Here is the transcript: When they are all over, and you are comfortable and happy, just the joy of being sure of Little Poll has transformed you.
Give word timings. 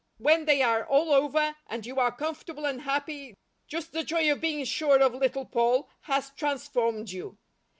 When 0.17 0.45
they 0.45 0.63
are 0.63 0.83
all 0.83 1.11
over, 1.13 1.55
and 1.67 1.85
you 1.85 1.99
are 1.99 2.11
comfortable 2.11 2.65
and 2.65 2.81
happy, 2.81 3.35
just 3.67 3.91
the 3.91 4.03
joy 4.03 4.31
of 4.31 4.41
being 4.41 4.65
sure 4.65 4.97
of 4.99 5.13
Little 5.13 5.45
Poll 5.45 5.91
has 6.05 6.31
transformed 6.31 7.11
you. 7.11 7.37